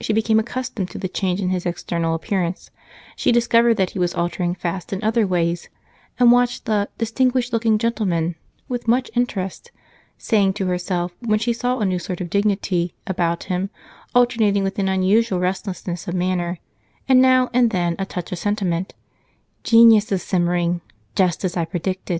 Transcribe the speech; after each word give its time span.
As 0.00 0.06
she 0.06 0.14
became 0.14 0.38
accustomed 0.40 0.88
to 0.92 0.96
the 0.98 1.06
change 1.06 1.38
in 1.38 1.50
his 1.50 1.66
external 1.66 2.14
appearance, 2.14 2.70
she 3.14 3.30
discovered 3.30 3.74
that 3.74 3.90
he 3.90 3.98
was 3.98 4.14
altering 4.14 4.54
fast 4.54 4.90
in 4.90 5.04
other 5.04 5.26
ways 5.26 5.68
and 6.18 6.32
watched 6.32 6.64
the 6.64 6.88
"distinguished 6.96 7.52
looking 7.52 7.76
gentleman" 7.76 8.36
with 8.70 8.88
much 8.88 9.10
interest, 9.14 9.70
saying 10.16 10.54
to 10.54 10.66
herself, 10.68 11.12
when 11.20 11.38
she 11.38 11.52
saw 11.52 11.78
a 11.78 11.84
new 11.84 11.98
sort 11.98 12.22
of 12.22 12.30
dignity 12.30 12.94
about 13.06 13.44
him 13.52 13.68
alternating 14.14 14.62
with 14.64 14.78
an 14.78 14.88
unusual 14.88 15.40
restlessness 15.40 16.08
of 16.08 16.14
manner, 16.14 16.58
and 17.06 17.20
now 17.20 17.50
and 17.52 17.68
then 17.68 17.96
a 17.98 18.06
touch 18.06 18.32
of 18.32 18.38
sentiment, 18.38 18.94
"Genius 19.62 20.10
is 20.10 20.22
simmering, 20.22 20.80
just 21.14 21.44
as 21.44 21.54
I 21.54 21.66
predicted." 21.66 22.12